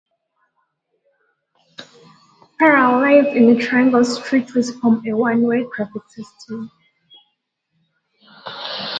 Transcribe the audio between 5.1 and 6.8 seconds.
one-way traffic system.